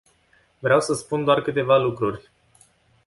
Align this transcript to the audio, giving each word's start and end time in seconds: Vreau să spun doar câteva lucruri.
Vreau 0.61 0.79
să 0.81 0.93
spun 0.93 1.23
doar 1.23 1.41
câteva 1.41 1.77
lucruri. 1.77 2.31